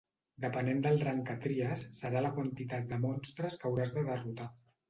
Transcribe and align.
Depenent 0.45 0.79
del 0.85 0.97
rang 1.07 1.19
que 1.27 1.35
tries 1.43 1.85
serà 2.01 2.25
la 2.29 2.33
quantitat 2.39 2.91
de 2.95 3.01
monstres 3.07 3.63
que 3.63 3.71
hauràs 3.73 3.97
de 4.01 4.09
derrotar. 4.13 4.53